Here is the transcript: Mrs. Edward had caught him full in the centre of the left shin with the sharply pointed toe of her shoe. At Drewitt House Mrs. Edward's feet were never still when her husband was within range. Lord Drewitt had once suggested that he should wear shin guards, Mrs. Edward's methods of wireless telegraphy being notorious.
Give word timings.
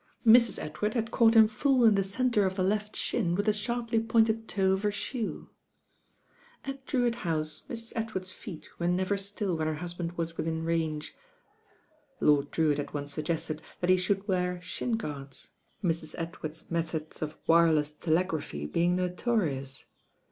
Mrs. 0.25 0.57
Edward 0.57 0.95
had 0.95 1.11
caught 1.11 1.35
him 1.35 1.47
full 1.47 1.85
in 1.85 1.93
the 1.93 2.03
centre 2.03 2.43
of 2.43 2.55
the 2.55 2.63
left 2.63 2.95
shin 2.95 3.35
with 3.35 3.45
the 3.45 3.53
sharply 3.53 3.99
pointed 3.99 4.47
toe 4.47 4.71
of 4.71 4.81
her 4.81 4.91
shoe. 4.91 5.51
At 6.65 6.87
Drewitt 6.87 7.13
House 7.17 7.65
Mrs. 7.69 7.93
Edward's 7.95 8.31
feet 8.31 8.67
were 8.79 8.87
never 8.87 9.15
still 9.15 9.55
when 9.55 9.67
her 9.67 9.75
husband 9.75 10.13
was 10.13 10.37
within 10.37 10.65
range. 10.65 11.13
Lord 12.19 12.49
Drewitt 12.49 12.79
had 12.79 12.95
once 12.95 13.13
suggested 13.13 13.61
that 13.79 13.91
he 13.91 13.97
should 13.97 14.27
wear 14.27 14.59
shin 14.63 14.93
guards, 14.93 15.51
Mrs. 15.83 16.15
Edward's 16.17 16.71
methods 16.71 17.21
of 17.21 17.37
wireless 17.45 17.91
telegraphy 17.91 18.65
being 18.65 18.95
notorious. 18.95 19.85